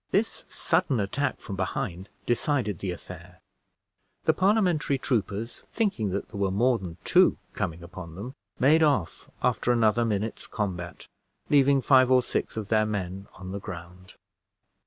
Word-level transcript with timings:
This 0.09 0.45
sudden 0.49 0.99
attack 0.99 1.37
from 1.39 1.55
behind 1.55 2.09
decided 2.25 2.79
the 2.79 2.91
affair. 2.91 3.39
The 4.23 4.33
Parliamentary 4.33 4.97
troopers, 4.97 5.59
thinking 5.71 6.09
that 6.09 6.29
there 6.29 6.39
were 6.41 6.49
more 6.49 6.79
than 6.79 6.97
two 7.03 7.37
coming 7.53 7.83
upon 7.83 8.15
them, 8.15 8.33
made 8.57 8.81
off 8.81 9.29
after 9.43 9.71
another 9.71 10.03
minute's 10.03 10.47
combat, 10.47 11.07
leaving 11.51 11.83
five 11.83 12.09
or 12.09 12.23
six 12.23 12.57
of 12.57 12.69
their 12.69 12.87
men 12.87 13.27
on 13.35 13.51
the 13.51 13.59
ground. 13.59 14.15